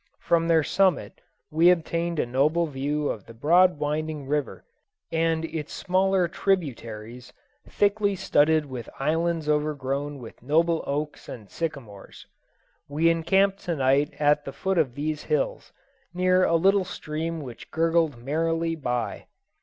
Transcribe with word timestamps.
From 0.19 0.47
their 0.47 0.63
summit 0.63 1.21
we 1.51 1.69
obtained 1.69 2.17
a 2.17 2.25
noble 2.25 2.65
view 2.65 3.07
of 3.07 3.27
the 3.27 3.35
broad 3.35 3.77
winding 3.77 4.25
river 4.25 4.65
and 5.11 5.45
its 5.45 5.73
smaller 5.73 6.27
tributaries, 6.27 7.31
thickly 7.69 8.15
studded 8.15 8.65
with 8.65 8.89
islands 8.99 9.47
overgrown 9.47 10.17
with 10.17 10.41
noble 10.41 10.83
oaks 10.87 11.29
and 11.29 11.51
sycamores. 11.51 12.25
We 12.89 13.09
encamped 13.11 13.59
to 13.65 13.75
night 13.75 14.15
at 14.19 14.43
the 14.43 14.53
foot 14.53 14.79
of 14.79 14.95
these 14.95 15.25
hills, 15.25 15.71
near 16.15 16.45
a 16.45 16.55
little 16.55 16.83
stream 16.83 17.39
which 17.39 17.69
gurgled 17.69 18.17
merrily 18.17 18.75
by. 18.75 19.27